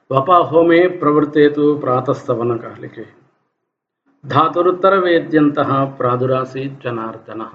वपाहोमे 0.10 0.88
प्रवृत्तेतु 1.02 1.82
தாதுருத்தரவேத்தியந்தா 4.29 5.65
பிராதுராசி 5.99 6.63
ஜனார்தனா 6.79 7.47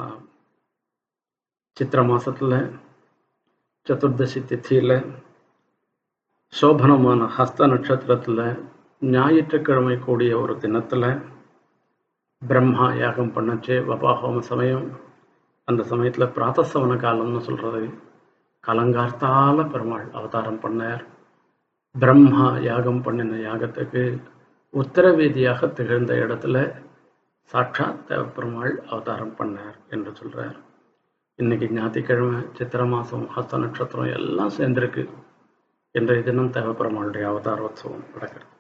சித்திர 1.78 2.02
மாசத்துல 2.02 2.54
சதுர்தசி 3.88 4.40
தித்தியில 4.42 4.92
சோபனமான 6.62 7.28
ஹஸ்த 7.38 7.68
நட்சத்திரத்துல 7.68 8.60
ஞாயிற்றுக்கிழமை 9.02 9.98
கூடிய 9.98 10.40
ஒரு 10.40 10.54
தினத்துல 10.54 11.04
பிரம்மா 12.42 12.94
யாகம் 12.94 13.34
பண்ணச்சு 13.36 13.76
வபாஹோம 13.90 14.40
சமயம். 14.40 14.86
அந்த 15.68 15.84
சமயத்தில் 15.84 16.34
பிராத்தசவன 16.36 16.98
காலம்னு 16.98 17.40
சொல்றது. 17.40 17.90
கலங்கார்த்தால 18.68 19.70
பெருமாள் 19.72 20.08
அவதாரம் 20.12 20.60
பண்ணார். 20.60 21.04
பிரம்மா 22.00 22.58
யாகம் 22.60 23.02
பண்ணின 23.02 23.38
யாகத்துக்கு 23.38 24.04
உத்தரவேதியாக 24.74 25.74
திகழ்ந்த 25.74 26.14
இடத்துல 26.14 26.84
சாட்சாத் 27.42 28.04
தேவப்பெருமாள் 28.08 28.78
அவதாரம் 28.78 29.36
பண்ணார் 29.38 29.76
என்று 29.90 30.12
சொல்றார். 30.12 30.58
இன்னைக்கு 31.36 31.70
ஞாயிற்றுக்கிழமை 31.70 32.42
சித்திர 32.54 32.86
மாதம் 32.86 33.30
ஹஸ்த 33.36 33.60
நட்சத்திரம் 33.60 34.14
எல்லாம் 34.14 34.52
சேர்ந்திருக்கு. 34.58 35.10
இன்றைய 35.92 36.24
தினம் 36.24 36.52
தேவப்பெருமாளுடைய 36.52 37.22
அவதார 37.22 37.62
உற்சவம் 37.62 38.06
நடக்கிறது 38.14 38.60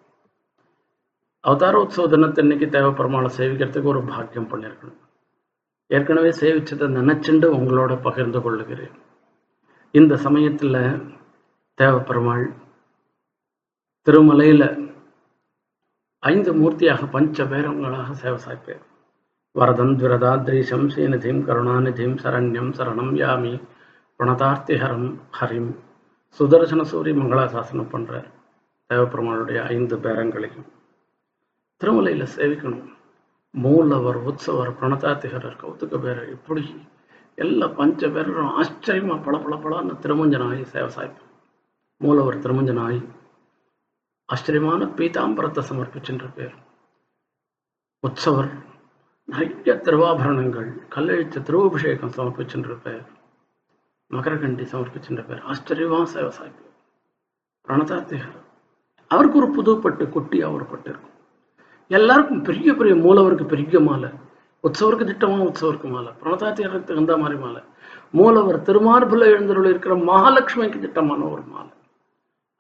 தினத்த 2.14 2.40
இன்னைக்கு 2.40 2.66
தேவப்பெருமாளை 2.66 3.30
சேவிக்கிறதுக்கு 3.38 3.84
ஒரு 3.84 4.03
பாக்கியம் 4.03 4.50
பண்ணியிருக்கணும். 4.50 5.00
ஏற்கனவே 5.88 6.30
சேவிச்சதை 6.30 6.88
நினைச்சுண்டு 7.00 7.47
உங்களோட 7.59 8.02
பகிர்ந்து 8.02 8.41
கொள்ளுகிறேன். 8.41 8.96
இந்த 9.91 10.18
சமயத்தில் 10.18 10.74
தேவப்பெருமாள் 11.78 12.46
திருமலையில் 14.08 14.91
ஐந்து 16.24 16.52
மூர்த்தியாக 16.54 17.08
பஞ்ச 17.12 17.46
பேரங்களாக 17.52 18.12
சேவை 18.12 18.40
சாய்ப்பேர். 18.44 18.82
வரதன் 19.56 19.94
துரதாத்ரீஷம் 20.02 20.84
ஸ்ரீநிதிம் 20.94 21.40
கருணாநிதிம் 21.48 22.14
சரண்யம் 22.24 22.70
சரணம் 22.78 23.14
யாமி 23.22 23.54
பிரணதார்த்திஹரம் 24.20 25.08
ஹரிம். 25.38 25.72
சுதர்சன 26.40 26.82
சூரி 26.92 27.12
மங்களாசாசனம் 27.20 27.92
பண்ணுறார் 27.94 28.28
தேவப்பெருமானுடைய 28.90 29.59
ஐந்து 29.76 29.98
பேரங்களையும் 29.98 30.68
திருமலையில் 31.82 32.34
சேவிக்கணும். 32.36 32.88
மூலவர் 33.53 34.20
உற்சவர் 34.30 34.72
பிரணதாத்திகரர் 34.80 35.59
கௌத்துக்க 35.64 35.96
பேரர் 36.03 36.30
இப்படி 36.30 36.64
எல்லா 37.36 37.68
பஞ்ச 37.80 38.09
பேரும் 38.09 38.53
ஆச்சரியமா 38.62 39.18
பல 39.26 39.38
பல 39.46 39.56
பலன்னு 39.64 39.96
திருமஞ்சனாகி 40.03 40.64
சேவை 40.74 40.92
சாய்ப்பு 40.98 41.26
மூலவர் 42.02 42.44
திருமஞ்சனாகி 42.44 43.02
ஆச்சரியமான 44.31 44.86
பீதாம்பரத்தை 44.86 45.64
சமர்ப்பிச்சுன்ற 45.69 46.28
பேர். 46.36 46.53
உற்சவர் 48.00 48.52
நிறைய 49.25 49.74
திருவாபரணங்கள் 49.84 50.69
கல்லெழுத்து 50.90 51.42
திருவபிஷேகம் 51.42 52.14
சமர்ப்பிச்சுன்ற 52.18 52.78
பேர். 52.84 53.02
மகரகண்டி 54.12 54.66
சமர்ப்பிச்சுன்ற 54.74 55.28
பேர். 55.28 55.44
ஆச்சரியமா 55.52 56.03
சேவை 56.03 56.31
சாய்ப்பு 56.38 56.64
பிரணதாத்திகர். 57.68 58.38
அவருக்கு 59.08 59.38
ஒரு 59.38 59.50
புதுப்பட்டு 59.50 60.06
குட்டியாக 60.06 60.53
ஒரு 60.53 60.66
பட்டு 60.66 60.90
இருக்கும். 60.90 61.16
எல்லாருக்கும் 61.88 62.41
பெரிய 62.41 62.74
பெரிய 62.74 62.96
மூலவருக்கு 62.96 63.46
பெரிய 63.46 63.80
மாலை. 63.80 64.09
உற்சவருக்கு 64.64 65.06
திட்டமான 65.06 65.44
உற்சவருக்கு 65.44 65.90
மாலை. 65.90 66.12
பிரணதாத்திகருக்கு 66.24 66.84
தகுந்த 66.84 67.18
மாதிரி 67.18 67.40
மாலை. 67.40 67.62
மூலவர் 68.12 68.62
திருமார்புல 68.62 69.20
எழுந்தருள் 69.20 69.70
இருக்கிற 69.70 69.96
மகாலட்சுமிக்கு 69.96 70.80
திட்டமான 70.80 71.24
ஒரு 71.24 71.41
மாலை. 71.41 71.80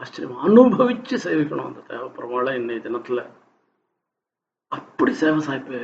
ஆச்சரியம். 0.01 0.43
அனுபவிச்சு 0.47 1.15
சேவிக்கணும் 1.25 1.69
அந்த 1.69 1.81
தேவ 1.87 2.03
இன்னைய 2.59 2.79
தினத்துல. 2.87 3.21
அப்படி 4.67 5.11
சேவை 5.13 5.39
சாய்ப்பு 5.47 5.79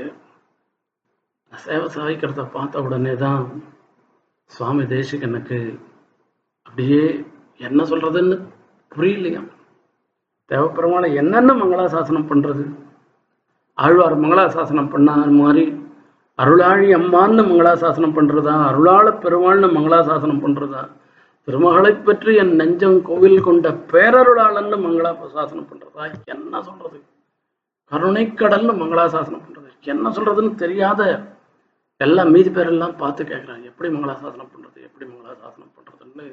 சேவை 1.52 1.88
சாய்க்கிறத 1.96 2.52
பார்த்த 2.52 2.82
உடனே 2.82 3.16
தான் 3.16 3.44
சுவாமி 4.52 4.84
தேசிகனுக்கு 4.84 5.60
அப்படியே 6.66 7.26
என்ன 7.58 7.84
சொல்றதுன்னு 7.84 8.36
புரியலையா? 8.96 9.42
தேவப்பெருமாளை 10.52 11.14
என்னென்ன 11.14 11.54
மங்களாசாசனம் 11.54 12.30
பண்றது? 12.32 12.66
ஆழ்வார் 13.74 14.16
மங்களாசாசனம் 14.20 14.90
பண்ண 14.90 15.16
மாதிரி 15.42 15.66
அருளாழி 16.40 16.88
அம்மான்னு 16.96 17.44
மங்களாசாசனம் 17.50 18.16
பண்றதா? 18.18 18.54
அருளாள 18.70 19.08
பெருமாள்னு 19.24 19.68
மங்களாசாசனம் 19.78 20.44
பண்றதா? 20.46 20.82
பெருமகளை 21.48 21.92
பற்றி 22.08 22.32
என் 22.36 22.56
நெஞ்சம் 22.56 22.98
கோவில் 23.08 23.46
கொண்ட 23.46 23.68
பேரருளாளன்னு 23.92 24.78
மங்களாசாசனம் 24.86 25.70
பண்றதா? 25.70 26.06
என்ன 26.26 26.62
சொல்றது? 26.62 26.98
கருணைக்கடல்னு 27.92 28.74
மங்களாசாசனம் 28.82 29.44
பண்றது. 29.46 29.70
என்ன 29.84 30.10
சொல்றதுன்னு 30.10 30.54
தெரியாத 30.56 31.02
எல்லாம் 32.02 32.32
மீதி 32.32 32.50
பேரெல்லாம் 32.50 32.98
பார்த்து 32.98 33.22
கேட்குறாங்க 33.24 33.66
எப்படி 33.72 33.90
மங்களாசாசனம் 33.96 34.52
பண்றது? 34.54 34.78
எப்படி 34.88 35.06
மங்களாசாசனம் 35.12 35.74
பண்றதுன்னு 35.78 36.26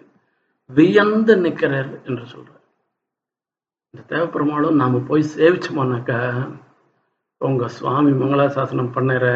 வியந்து 0.71 1.37
நிற்கிறார் 1.37 1.93
என்று 2.09 2.27
சொல்றார். 2.35 2.61
இந்த 3.95 4.03
தேவப்பெருமாளும் 4.13 4.81
நாம 4.83 5.01
போய் 5.09 5.33
சேவிச்சோம்னாக்கா 5.37 6.21
உங்க 7.41 7.69
சுவாமி 7.69 8.13
மங்களாசாசனம் 8.21 8.95
பண்ணுற 8.99 9.27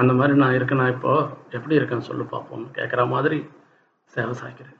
அந்த 0.00 0.12
மாதிரி 0.12 0.34
நான் 0.38 0.56
இருக்கேனா 0.58 0.86
இப்போ? 0.94 1.12
எப்படி 1.56 1.78
இருக்கேன்னு 1.78 2.08
சொல்லு 2.10 2.24
பார்ப்போம் 2.32 2.64
கேட்குற 2.78 3.02
மாதிரி 3.16 3.38
சேவை 4.12 4.34
சாய்க்கிறேன் 4.40 4.78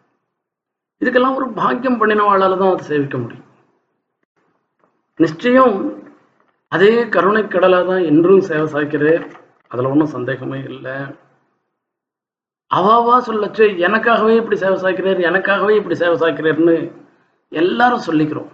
இதுக்கெல்லாம் 1.02 1.38
ஒரு 1.40 1.46
பாக்கியம் 1.60 2.00
பண்ணினவாளால 2.00 2.58
தான் 2.60 2.72
அதை 2.74 2.84
சேவிக்க 2.90 3.16
முடியும். 3.18 3.48
நிச்சயம் 5.20 5.76
அதே 6.72 6.92
கருணை 7.14 7.42
கடலாக 7.46 7.84
தான் 7.90 8.06
என்றும் 8.10 8.46
சேவை 8.48 8.66
சாய்க்கிறேன் 8.74 9.24
அதில் 9.70 9.90
ஒன்றும் 9.92 10.14
சந்தேகமே 10.14 10.58
இல்லை. 10.70 10.96
அவாவா 12.70 13.16
சொல்லச்சு 13.28 13.64
எனக்காகவே 13.86 14.34
இப்படி 14.40 14.56
சேவை 14.62 14.76
சாய்க்கிறார் 14.82 15.20
எனக்காகவே 15.30 15.74
இப்படி 15.80 15.96
சேவை 16.02 16.16
சாய்க்கிறார்னு 16.22 16.76
எல்லாரும் 17.62 18.06
சொல்லிக்கிறோம். 18.08 18.50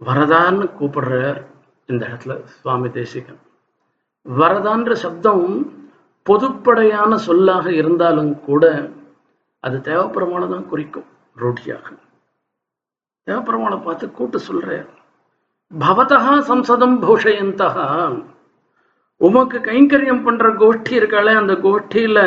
வரதான்னு 0.00 0.66
கூப்பிடுறார் 0.78 1.40
இந்த 1.88 2.02
இடத்துல 2.10 2.34
சுவாமி 2.58 2.88
தேசிகன். 2.98 3.40
வரதான்ற 4.26 4.92
சப்தம் 5.04 5.46
பொதுப்படையான 6.26 7.14
சொல்லாக 7.28 7.66
இருந்தாலும் 7.80 8.32
கூட 8.48 8.64
அது 9.64 9.76
தேவப்பெருமானை 9.88 10.46
தான் 10.48 10.68
குறிக்கும் 10.72 11.08
ரூட்டியாக. 11.36 11.86
தேவப்பெருமானை 13.26 13.78
பார்த்து 13.84 14.06
கூட்டு 14.18 14.38
சொல்றார் 14.48 14.88
பவதா 15.70 16.18
சம்சதம் 16.48 16.96
பூஷயந்தா 17.04 17.68
உமக்கு 19.20 19.58
கைங்கரியம் 19.68 20.24
பண்ற 20.26 20.46
கோஷ்டி 20.62 20.92
இருக்காளே 20.98 21.32
அந்த 21.40 21.54
கோஷ்டியில 21.64 22.20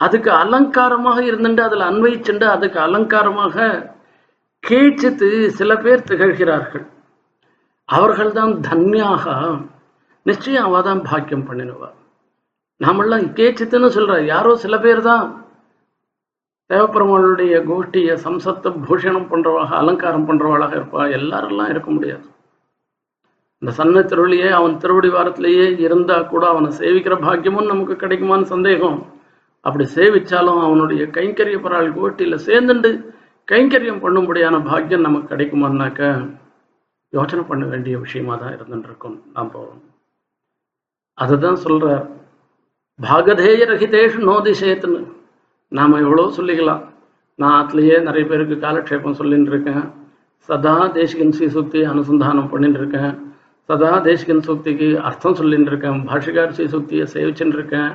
அதுக்கு 0.00 0.30
அலங்காரமாக 0.42 1.18
இருந்துட்டு 1.30 1.62
அதுல 1.66 1.88
அன்வயிச்சுண்டு 1.90 2.46
அதுக்கு 2.54 2.78
அலங்காரமாக 2.86 3.56
கேச்சித்து 4.62 5.28
சில 5.58 5.70
பேர் 5.84 6.06
திகழ்கிறார்கள். 6.08 6.86
அவர்கள்தான் 7.88 8.52
தன்யாக 8.66 9.24
நிச்சயம் 10.26 10.66
அவ 10.68 10.80
தான் 10.88 11.02
பாக்கியம் 11.08 11.46
பண்ணினவா. 11.48 11.88
நாமெல்லாம் 12.80 13.24
கேச்சித்துன்னு 13.38 13.90
சொல்ற 13.96 14.14
யாரோ 14.32 14.52
சில 14.64 14.74
பேர் 14.84 15.00
தான் 15.10 15.24
தேவப்பெருமாளுடைய 16.72 17.54
கோஷ்டிய 17.70 18.12
சம்சத்தை 18.26 18.70
பூஷணம் 18.86 19.30
பண்றவாக 19.32 19.70
அலங்காரம் 19.80 20.28
பண்ணுறவளாக 20.28 20.72
இருப்பா. 20.78 21.02
எல்லாரெல்லாம் 21.18 21.72
இருக்க 21.72 21.90
முடியாது. 21.90 22.26
இந்த 23.62 23.72
சன்ன 23.78 24.00
திருவள்ளியே 24.00 24.48
அவன் 24.58 24.78
திருவடி 24.82 25.08
வாரத்திலேயே 25.08 25.66
இருந்தா 25.78 26.16
கூட 26.22 26.44
அவனை 26.52 26.70
சேவிக்கிற 26.78 27.16
பாக்கியமும் 27.26 27.70
நமக்கு 27.72 27.94
கிடைக்குமான்னு 28.02 28.52
சந்தேகம். 28.54 28.96
அப்படி 29.60 29.84
சேவிச்சாலும் 29.96 30.60
அவனுடைய 30.66 31.02
கைங்கரிய 31.16 31.58
பராள் 31.64 31.90
கோட்டியில 31.98 32.38
சேர்ந்துண்டு 32.46 32.90
கைங்கரியம் 33.48 34.02
பண்ணும்படியான 34.04 34.56
பாக்கியம் 34.70 35.06
நமக்கு 35.06 35.30
கிடைக்குமான்னாக்க 35.32 36.10
யோசனை 37.16 37.42
பண்ண 37.44 37.64
வேண்டிய 37.66 37.94
விஷயமா 37.98 38.34
தான் 38.36 38.54
இருந்துட்டு 38.56 38.88
இருக்கும் 38.90 39.16
நாம் 39.34 39.50
போவோம். 39.50 39.80
அதுதான் 41.18 41.58
சொல்றார். 41.64 42.04
பாகதேய 42.98 43.62
ரகிதேஷு 43.72 44.20
நோதிசேத்துன்னு. 44.30 45.02
நாம் 45.78 46.02
எவ்வளோ 46.04 46.24
சொல்லிக்கலாம். 46.38 46.82
நான் 47.38 47.58
அதுலேயே 47.60 47.96
நிறைய 48.08 48.24
பேருக்கு 48.30 48.56
காலக்ஷேபம் 48.64 49.18
சொல்லிட்டு 49.20 49.52
இருக்கேன் 49.52 49.84
சதா 50.48 50.74
தேசிகன் 50.96 51.34
ஸ்ரீசுக்தி 51.36 51.80
அனுசந்தானம் 51.92 52.50
பண்ணிட்டு 52.52 52.78
இருக்கேன் 52.80 53.12
சதா 53.68 53.90
தேசிகன் 54.06 54.44
சூக்திக்கு 54.46 54.88
அர்த்தம் 55.08 55.38
சொல்லிட்டு 55.40 55.70
இருக்கேன் 55.72 55.98
பாஷிகார் 56.08 56.54
ஸ்ரீசுக்தியை 56.56 57.04
சேவிச்சுட்டு 57.14 57.56
இருக்கேன் 57.58 57.90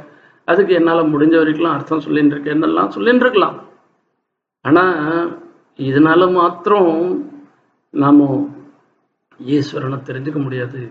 அதுக்கு 0.47 0.73
என்னால் 0.79 1.11
முடிஞ்ச 1.13 1.35
வரைக்கும் 1.41 1.73
அர்த்தம் 1.75 2.05
சொல்லிட்டு 2.05 2.33
இருக்கேன் 2.35 2.55
என்னெல்லாம் 2.57 2.93
சொல்லிட்டு 2.95 3.25
இருக்கலாம் 3.25 3.57
ஆனால் 4.65 5.27
இதனால 5.79 6.29
மாத்திரம் 6.37 6.93
நாம் 7.93 8.23
ஈஸ்வரனை 9.39 9.97
தெரிஞ்சுக்க 10.07 10.39
முடியாது. 10.43 10.81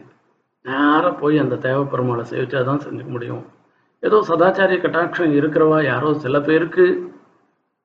நேராக 0.65 1.11
போய் 1.21 1.37
அந்த 1.45 1.57
தேவப்பெருமாளை 1.67 2.25
சேவிச்சாதான் 2.33 2.85
செஞ்சுக்க 2.85 3.11
முடியும். 3.17 3.45
ஏதோ 4.03 4.19
சதாச்சாரிய 4.29 4.79
கட்டாட்சம் 4.81 5.37
இருக்கிறவா? 5.39 5.79
யாரோ 5.85 6.09
சில 6.25 6.37
பேருக்கு 6.41 6.85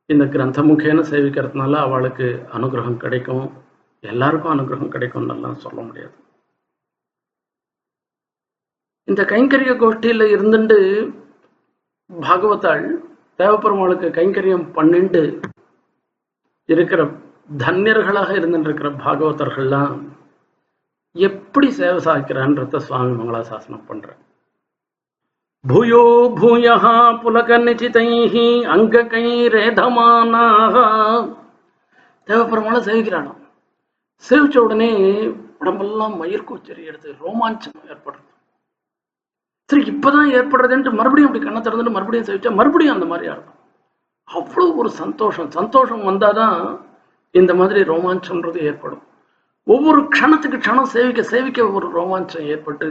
இந்த 0.10 0.24
கிரந்த 0.26 0.60
முகேன 0.62 1.04
சேவிக்கிறதுனால 1.12 1.74
அவளுக்கு 1.86 2.28
அனுகிரகம் 2.58 3.02
கிடைக்கும். 3.04 3.46
எல்லாருக்கும் 4.04 4.54
அனுகிரகம் 4.56 4.94
கிடைக்கும்னுலாம் 4.96 5.64
சொல்ல 5.66 5.80
முடியாது. 5.82 6.16
இந்த 9.08 9.22
கைங்கரிய 9.32 9.72
கோஷ்டியில 9.82 10.24
இருந்துட்டு 10.36 10.80
பாகவதாள் 12.10 12.86
தேவப்பெருமாளுக்கு 13.40 14.08
கைங்கரியம் 14.18 14.66
பண்ணிண்டு 14.78 15.22
இருக்கிற 16.70 17.02
தன்யர்களாக 17.64 18.32
இருந்துருக்கிற 18.40 18.70
இருக்கிற 18.72 18.90
பாகவதர்கள்லாம் 19.06 19.96
எப்படி 21.16 21.68
சேவை 21.80 22.00
சாய்க்கிறான்றத 22.08 22.82
சுவாமி 22.88 23.14
மங்களா 23.16 23.42
சாசனம் 23.52 23.88
பண்றேன் 23.88 24.20
भूयो 25.66 26.04
भूयः 26.36 26.86
நிச்சிதைஹ 27.66 28.36
அங்க 28.66 29.04
கைரேதமானாக 29.04 30.76
தேவப்பெருமாளை 32.28 32.80
சேவிக்கிறானோ 32.80 33.34
சேவிச்ச 34.24 34.56
உடனே 34.58 34.90
உடம்பெல்லாம் 35.62 36.16
மயிர்கூச்சரி 36.22 36.84
எடுத்து 36.86 37.16
ரோமாஞ்சம் 37.22 37.78
ஏற்படுறது 37.90 38.28
சரி 39.70 39.84
இப்பதான் 39.92 40.32
ஏற்படுறதுன்ட்டு 40.32 40.92
மறுபடியும் 40.92 41.30
அப்படி 41.30 41.46
கண்ணை 41.46 41.62
திறந்துட்டு 41.62 41.96
மறுபடியும் 41.98 42.28
சேவிச்சா 42.28 42.56
மறுபடியும் 42.56 42.96
அந்த 42.96 43.06
மாதிரி 43.06 43.28
ஆகும் 43.28 43.58
அவ்வளவு 44.28 44.76
ஒரு 44.76 44.90
சந்தோஷம். 44.90 45.52
சந்தோஷம் 45.52 46.04
வந்தாதான் 46.04 46.58
இந்த 47.36 47.54
மாதிரி 47.54 47.80
ரோமாஞ்சம்ன்றது 47.84 48.60
ஏற்படும். 48.70 49.04
ஒவ்வொரு 49.68 50.02
க்ஷணத்துக்கு 50.02 50.58
க்ஷணம் 50.58 50.94
சேவிக்க 50.96 51.22
சேவிக்க 51.24 51.70
ஒரு 51.72 51.88
ரோமாஞ்சம் 51.90 52.46
ஏற்பட்டு 52.46 52.88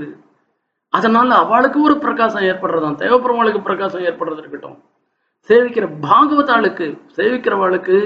அதனால 0.93 1.35
அவளுக்கு 1.35 1.83
ஒரு 1.83 1.99
பிரகாசம் 1.99 2.43
ஏற்படுறதாம் 2.43 3.01
தேவப்பெருமாளுக்கு 3.03 3.63
பிரகாசம் 3.63 4.03
ஏற்படுறது 4.03 4.43
இருக்கட்டும். 4.43 4.79
சேவிக்கிற 5.49 5.87
பாகவதாளுக்கு 6.07 6.87
சேவிக்கிறவாளுக்கு 7.17 7.97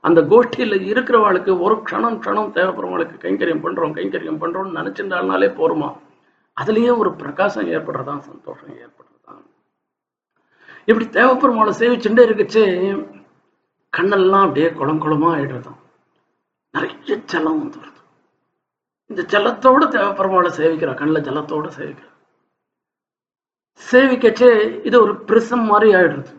அந்த 0.00 0.20
கோஷ்டியில 0.22 0.74
இருக்கிறவாளுக்கு 0.92 1.52
ஒரு 1.60 1.74
க்ஷணம் 1.74 2.18
க்ஷணம் 2.22 2.50
தேவப்பெருமாளுக்கு 2.58 3.16
கைங்கரியம் 3.24 3.64
பண்றோம் 3.66 3.94
கைங்கரியம் 3.98 4.40
பண்றோம்னு 4.42 4.78
நினைச்சிருந்தாலே 4.78 5.48
போருமா? 5.60 5.88
அதுலயே 6.56 6.98
ஒரு 6.98 7.10
பிரகாசம் 7.14 7.70
ஏற்படுறதான் 7.70 8.24
சந்தோஷம் 8.28 8.74
ஏற்படுறதான் 8.84 9.42
இப்படி 10.90 11.06
தேவப்பெருமாளை 11.18 11.72
சேவிச்சுட்டே 11.80 12.24
இருக்குச்சு 12.28 12.62
கண்ணெல்லாம் 13.96 14.46
அப்படியே 14.46 14.70
குளம் 14.72 15.02
குளமா 15.02 15.28
ஆயிடுறதாம் 15.36 15.80
நிறைய 16.74 17.16
ஜலம் 17.24 17.60
வந்துடுது. 17.62 18.00
இந்த 19.06 19.22
ஜலத்தோட 19.32 19.82
தேவப்பெருமாளை 19.96 20.50
சேவிக்கிறா 20.58 20.94
கண்ணில் 20.94 21.26
ஜலத்தோட 21.28 21.68
சேவிக்கிறா. 21.78 22.12
சேவிக்கச்சே 23.80 24.50
இது 24.88 24.96
ஒரு 25.04 25.12
பிரிசம் 25.28 25.64
மாதிரி 25.70 25.88
ஆயிடுறது. 25.98 26.32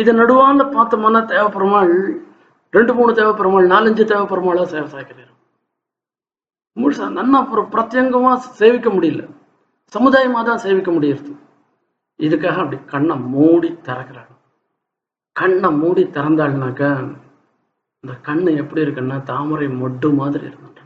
இது 0.00 0.10
நடுவான 0.20 0.64
பார்த்தோம்னா 0.76 1.20
தேவைப்பெருமாள் 1.32 1.94
ரெண்டு 2.76 2.92
மூணு 2.98 3.12
தேவைப்பெருமாள் 3.18 3.72
நாலஞ்சு 3.74 4.04
தேவைப்பெருமாளா 4.12 4.64
சேவை 4.72 4.88
சாய்க்கிறார். 4.94 5.34
முழுசா 6.76 7.06
நன்னா 7.18 7.38
பிரத்யங்கமா 7.74 8.32
சேவிக்க 8.60 8.88
முடியல. 8.96 9.22
சமுதாயமா 9.94 10.40
தான் 10.48 10.64
சேவிக்க 10.66 10.90
முடியறது. 10.96 11.32
இதுக்காக 12.26 12.60
அப்படி 12.64 12.78
கண்ணை 12.92 13.16
மூடி 13.34 13.70
திறக்கிறாள் 13.86 14.32
கண்ணை 15.40 15.68
மூடி 15.80 16.02
திறந்தாள்னாக்கா 16.16 16.90
இந்த 18.04 18.14
கண்ணு 18.28 18.50
எப்படி 18.62 18.80
இருக்குன்னா 18.84 19.16
தாமரை 19.30 19.68
மொட்டு 19.80 20.08
மாதிரி 20.20 20.44
இருந்துட்டு 20.48 20.84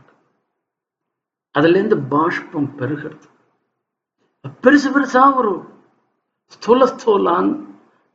அதுல 1.55 1.77
இருந்து 1.79 1.97
பாஷ்பம் 2.13 2.69
பெருகிறது. 2.79 3.27
பெருசு 4.45 4.89
பெருசா 4.91 5.35
ஒரு 5.35 5.51
ஸ்தூல 6.47 6.85
ஸ்தூலான் 6.85 7.49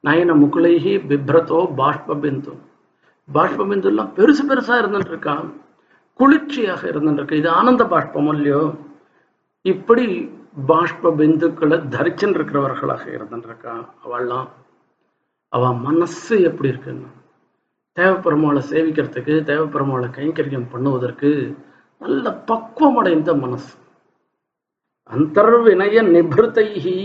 நயன 0.05 0.35
முகுலைஹி 0.35 0.93
பிப்ரதோ 1.09 1.61
பாஷ்ப 1.77 2.17
பிந்து 2.17 2.53
பாஷ்ப 3.29 3.67
பிந்து 3.67 3.85
எல்லாம் 3.85 4.11
பெருசு 4.17 4.43
பெருசா 4.51 4.75
இருந்துட்டு 4.83 5.13
இருக்கான் 5.15 5.47
குளிர்ச்சியாக 6.21 6.83
இருந்துட்டு 6.89 7.17
இருக்கு 7.17 7.37
இது 7.37 7.49
ஆனந்த 7.49 7.85
பாஷ்பம் 7.85 8.31
இல்லையோ? 8.35 8.63
இப்படி 9.65 10.07
பாஷ்ப 10.69 11.13
பிந்துக்களை 11.17 11.79
தரிச்சுன்னு 11.95 12.39
இருக்கிறவர்களாக 12.39 13.05
இருந்துட்டு 13.17 13.49
இருக்கான் 13.51 13.83
அவள்லாம். 14.05 14.49
அவ 15.49 15.73
மனசு 15.75 16.43
எப்படி 16.43 16.69
இருக்குன்னு 16.69 17.11
தேவப்பெருமாளை 17.97 18.63
சேவிக்கிறதுக்கு 18.71 19.35
தேவப்பெருமாளை 19.51 20.09
கைங்கரியம் 20.19 20.71
பண்ணுவதற்கு 20.73 21.31
நல்ல 21.99 22.45
பக்குவமடைந்த 22.47 23.41
மனசு. 23.41 23.73
அந்தர்வினய 25.11 25.97
நிபிருத்தைஹி 26.07 26.97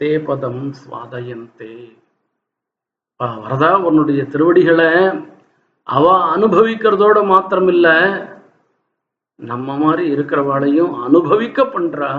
தே 0.00 0.10
பதம் 0.18 0.62
சுவாதயந்தே 0.78 1.74
வரதா 3.20 3.70
உன்னுடைய 3.80 4.20
திருவடிகளை 4.24 4.88
அவ 5.88 6.06
அனுபவிக்கிறதோட 6.34 7.18
மாத்திரமில்ல 7.26 7.88
நம்ம 9.40 9.76
மாதிரி 9.76 10.04
இருக்கிறவாளையும் 10.10 10.92
அனுபவிக்க 11.04 11.62
பண்றா 11.66 12.10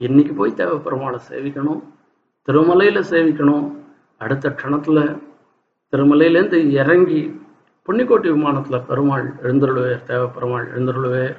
இன்னைக்கு 0.00 0.32
போய் 0.34 0.58
தேவப்பெருமாளை 0.58 1.18
சேவிக்கணும் 1.28 1.82
திருமலையில 2.48 2.98
சேவிக்கணும் 3.10 3.66
அடுத்த 4.20 4.48
க்ஷணத்துல 4.50 4.98
திருமலையிலேருந்து 5.92 6.60
இறங்கி 6.72 7.20
புண்ணிக்கோட்டை 7.88 8.30
விமானத்துல 8.30 8.78
பெருமாள் 8.86 9.26
எழுந்தருளுவேர் 9.42 10.06
தேவப்பெருமாள் 10.06 10.66
எழுந்தருளுவேர் 10.72 11.36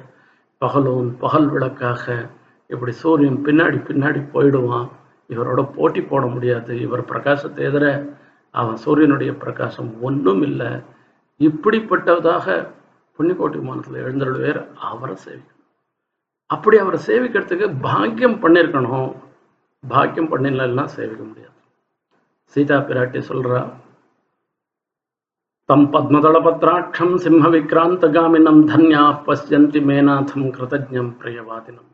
பகலோன் 0.62 1.10
பகல் 1.18 1.48
விளக்காக 1.48 2.06
இப்படி 2.72 2.92
சூரியன் 3.02 3.40
பின்னாடி 3.46 3.78
பின்னாடி 3.88 4.20
போயிடுவான். 4.34 4.88
இவரோட 5.32 5.60
போட்டி 5.76 6.02
போட 6.02 6.24
முடியாது. 6.26 6.72
இவர் 6.80 7.10
பிரகாசத்தை 7.12 7.60
எதிர 7.70 7.86
அவன் 8.60 8.78
சூரியனுடைய 8.84 9.32
பிரகாசம் 9.42 9.90
ஒன்றும் 10.02 10.42
இல்லை. 10.42 10.70
இப்படிப்பட்டதாக 11.48 12.46
புண்ணிக்கோட்டை 13.16 13.58
விமானத்தில் 13.62 14.02
எழுந்தருளுவேர் 14.04 14.60
அவரை 14.90 15.16
சேவிக்கணும். 15.24 15.66
அப்படி 16.46 16.76
அவரை 16.78 16.98
சேவிக்கிறதுக்கு 17.06 17.66
பாக்கியம் 17.80 18.40
பண்ணியிருக்கணும். 18.42 19.12
பாக்கியம் 19.88 20.30
பண்ணிடலன்னா 20.32 20.84
சேவிக்க 20.96 21.22
முடியாது. 21.24 21.58
சீதா 22.54 22.78
பிராட்டி 22.88 23.20
சொல்றா 23.28 23.60
தம் 25.68 25.86
பத்மதளபத்ராட்சம் 25.92 27.14
சிம்ம 27.24 27.48
விக்ராந்தகாமினம் 27.48 28.62
தன்யா 28.70 29.04
பசியந்தி 29.26 29.80
மேநாதம் 29.90 30.48
கிருதஜம் 30.56 31.12
பிரியவாதினம். 31.20 31.90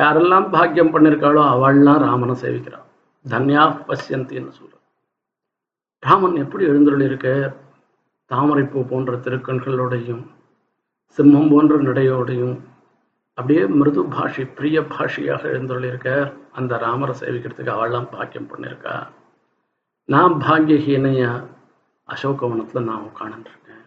யாரெல்லாம் 0.00 0.46
பாக்கியம் 0.50 0.92
பண்ணிருக்காளோ 0.94 1.42
அவள்லாம் 1.54 2.02
ராமனை 2.06 2.34
சேவிக்கிறாள். 2.42 2.86
தன்யா 3.24 3.62
பசியந்தின்னு 3.88 4.52
சொல்கிறான் 4.58 4.86
ராமன் 6.02 6.36
எப்படி 6.36 6.64
எழுந்துள்ளிருக்க 6.64 7.28
தாமரைப்பூ 8.30 8.80
போன்ற 8.84 9.12
திருக்கண்களோடையும் 9.16 10.22
சிம்மம் 11.18 11.50
போன்ற 11.50 11.76
நடையோடையும் 11.76 12.56
அப்படியே 13.38 13.62
மிருது 13.78 14.02
பாஷி 14.14 14.42
பிரிய 14.56 14.80
பாஷியாக 14.94 15.42
எழுந்துள்ளிருக்க 15.52 16.08
அந்த 16.52 16.72
ராமரை 16.76 17.14
சேவிக்கிறதுக்கு 17.20 17.76
அவள்லாம் 17.76 18.08
பாக்கியம் 18.14 18.50
பண்ணியிருக்கா? 18.50 18.94
நான் 20.08 20.34
பாக்கியஹீனையா 20.46 21.32
அசோகவனத்தில் 22.08 22.88
நான் 22.90 23.06
உட்காந்துருக்கேன் 23.08 23.84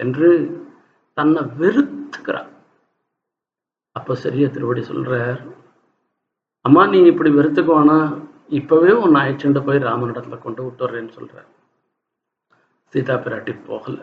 என்று 0.00 0.28
தன்னை 1.16 1.42
வெறுத்துக்கிறான் 1.60 2.50
அப்போ 4.02 4.14
சரியா 4.14 4.46
திருவடி 4.48 4.82
சொல்கிறார் 4.82 5.40
அம்மா 6.64 6.82
நீ 6.86 6.98
இப்படி 7.10 7.30
வெறுத்துக்குவானா 7.30 7.98
இப்பவே 8.58 8.92
உன் 9.02 9.18
அழைச்சுட்டு 9.20 9.60
போய் 9.66 9.78
ராமனிடத்துல 9.78 10.36
கொண்டு 10.38 10.62
விட்டுறேன்னு 10.64 11.12
சொல்கிறார் 11.16 11.50
சீதா 12.92 13.14
பிராட்டி 13.16 13.52
போகல. 13.68 13.96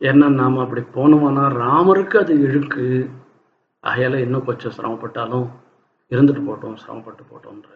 ஏன்னா 0.00 0.26
நாம 0.32 0.60
அப்படி 0.62 0.82
போனோம்னா 0.96 1.44
ராமருக்கு 1.62 2.16
அது 2.18 2.34
இழுக்கு. 2.40 2.84
ஆகையால 3.84 4.20
இன்னும் 4.24 4.44
கொஞ்சம் 4.44 4.76
சிரமப்பட்டாலும் 4.76 5.48
இருந்துட்டு 6.10 6.42
போட்டோம் 6.48 6.76
சிரமப்பட்டு 6.82 7.24
போட்டோன்ற 7.30 7.70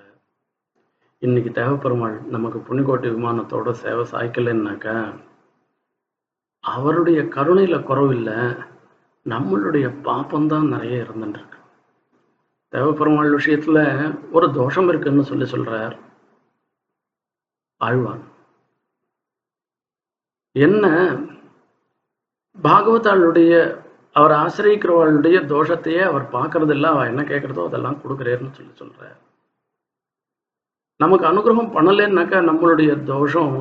இன்னைக்கு 1.23 1.53
தேவப்பெருமாள் 1.61 2.17
நமக்கு 2.27 2.61
புண்ணிக்கோட்டை 2.69 3.11
விமானத்தோட 3.17 3.71
சேவை 3.83 4.05
சாய்க்கலைன்னாக்கா 4.13 4.97
அவருடைய 6.65 7.21
கருணையில 7.37 7.79
குறவில்லை 7.83 8.39
நம்மளுடைய 9.25 9.87
பாப்பம்தான் 10.03 10.69
நிறைய 10.69 11.03
இருந்துட்டு 11.03 11.29
இருக்கு 11.29 11.59
தேவப்பெருமாள் 12.73 13.37
விஷயத்துல 13.39 13.79
ஒரு 14.33 14.53
தோஷம் 14.53 14.89
இருக்குன்னு 14.89 15.25
சொல்லி 15.25 15.51
சொல்றார். 15.51 15.99
ஆழ்வான். 17.85 18.21
என்ன? 20.53 20.89
பாகவதாளுடைய 22.63 23.79
அவர் 24.13 24.31
ஆசிரியக்கிறவாளுடைய 24.31 25.37
தோஷத்தையே 25.53 26.03
அவர் 26.03 26.31
பார்க்கறதில்ல 26.33 26.83
அவ 26.83 27.05
என்ன 27.05 27.23
கேட்கறதோ 27.23 27.65
அதெல்லாம் 27.65 28.01
கொடுக்குறேன்னு 28.01 28.51
சொல்லி 28.51 28.73
சொல்றார். 28.73 29.17
நமக்கு 30.97 31.27
அனுகிரகம் 31.27 31.67
பண்ணலைன்னாக்கா 31.67 32.39
நம்மளுடைய 32.51 33.03
தோஷம் 33.03 33.57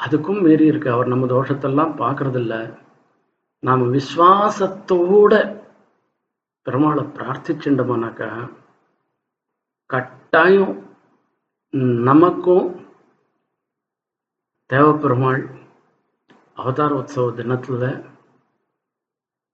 அதுக்கும் 0.00 0.42
மீறி 0.42 0.66
இருக்கு. 0.66 0.90
அவர் 0.90 1.06
நம்ம 1.06 1.26
தோஷத்தெல்லாம் 1.26 1.92
பார்க்கறது 2.02 2.34
இல்ல 2.34 2.82
நாம் 3.64 3.84
விசுவாசத்தோட 3.90 5.34
பெருமாளை 6.66 7.02
பிரார்த்திச்சுட்டோம்னாக்கா 7.16 8.28
கட்டாயம் 9.90 10.74
நமக்கும் 12.04 12.68
தேவப்பெருமாள் 14.70 15.42
அவதார 16.54 16.92
உற்சவ 16.94 17.30
தினத்துல 17.30 17.84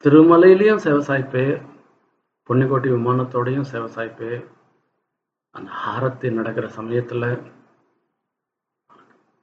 திருமலையிலையும் 0.05 0.85
சேவசாய்ப்பே 0.85 1.47
பொன்னிக்கோட்டை 2.49 2.91
விமானத்தோடையும் 2.93 3.71
சேவசாய்ப்பே 3.73 4.33
அந்த 5.55 5.71
ஹாரத்தி 5.85 6.31
நடக்கிற 6.31 6.67
சமயத்தில் 6.69 7.27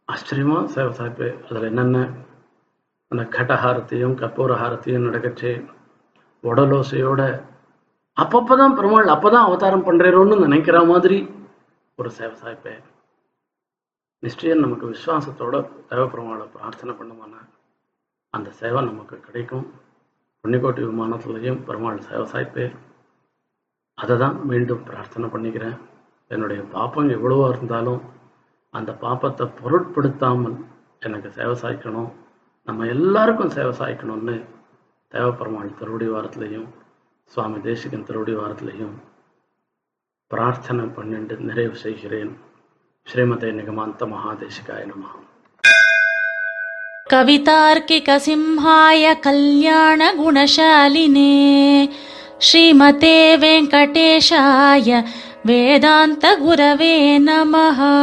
ஆச்சரியமாக 0.08 0.72
சேவசாய்ப்பே 0.76 1.30
அதில் 1.44 1.64
என்னென்ன 1.64 2.00
அந்த 3.12 3.24
கடஹாரத்தையும் 3.36 4.16
கற்பூர 4.22 4.52
ஹாரத்தையும் 4.62 5.08
நடக்கச்சு. 5.08 5.52
உடலோசையோட 6.44 7.22
அப்பப்பதான் 8.18 8.76
பெருமாள் 8.78 9.14
அப்பதான் 9.16 9.48
அவதாரம் 9.48 9.88
பண்ணுறோன்னு 9.88 10.36
நினைக்கிற 10.46 10.78
மாதிரி 10.92 11.18
ஒரு 12.00 12.10
சேவை 12.18 12.36
சாய்ப்பேன் 12.44 12.84
நிச்சயம் 14.24 14.64
நமக்கு 14.64 14.86
விசுவாசத்தோட 14.94 15.56
தேவ 15.90 16.04
பெருமாளை 16.14 16.46
பிரார்த்தனை 16.56 16.94
பண்ணுமானா 17.00 17.42
அந்த 18.34 18.50
சேவை 18.60 18.80
நமக்கு 18.90 19.16
கிடைக்கும். 19.26 19.66
புண்ணிக்கோட்டை 20.44 20.84
விமானத்துலையும் 20.90 21.60
பெருமாள் 21.68 22.06
சேவை 22.08 22.26
சாய்ப்பே. 22.32 22.66
அதை 23.98 24.16
தான் 24.24 24.38
மீண்டும் 24.50 24.86
பிரார்த்தனை 24.88 25.28
பண்ணிக்கிறேன். 25.34 25.78
என்னுடைய 26.32 26.62
பாப்பம் 26.76 27.10
எவ்வளவோ 27.16 27.46
இருந்தாலும் 27.54 28.02
அந்த 28.74 28.92
பாப்பத்தை 29.04 29.46
பொருட்படுத்தாமல் 29.60 30.58
எனக்கு 31.06 31.30
சேவை 31.38 31.56
சாய்க்கணும். 31.64 32.12
நம்ம 32.68 32.86
எல்லாருக்கும் 32.86 33.50
சேவை 33.50 33.74
சாய்க்கணும்னு 33.78 34.36
தேவப்பெருமாள் 35.14 35.78
திருவடி 35.80 36.08
வாரத்திலையும் 36.10 36.66
சுவாமி 37.32 37.60
தேசிகன் 37.62 38.04
திருவடி 38.04 38.34
வாரத்திலையும் 38.34 38.96
பிரார்த்தனை 40.32 40.86
பண்ணிட்டு 40.86 41.36
நிறைவு 41.50 41.76
செய்கிறேன். 41.76 42.32
ஸ்ரீமதே 43.08 43.50
நிகமாந்த 43.60 44.06
மகாதேசிகாய 44.14 44.82
நம 44.86 45.04
கவிதார்க்கிக 47.12 48.18
சிம்ஹாய 48.26 49.20
கல்யாண 49.20 50.10
குணசாலினே 50.16 51.36
ஸ்ரீமதே 52.48 53.20
வெங்கடேஷாய 53.44 55.06
வேதாந்த 55.46 56.26
குரவே 56.44 56.96
நமஹா. 57.30 57.94